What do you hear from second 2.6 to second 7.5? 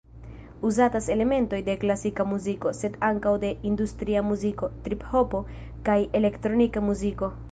sed ankaŭ de industria muziko, trip-hopo kaj elektronika muziko.